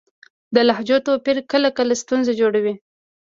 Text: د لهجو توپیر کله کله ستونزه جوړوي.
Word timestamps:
د 0.55 0.57
لهجو 0.67 0.97
توپیر 1.07 1.37
کله 1.51 1.69
کله 1.77 1.93
ستونزه 2.01 2.31
جوړوي. 2.39 2.73